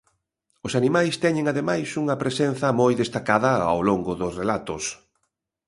Os 0.65 0.73
animais 0.79 1.15
teñen 1.23 1.45
ademais 1.47 1.89
unha 2.01 2.19
presenza 2.23 2.77
moi 2.79 2.93
destacada 3.03 3.51
ao 3.71 3.79
longo 3.89 4.11
dos 4.21 4.33
relatos. 4.41 4.83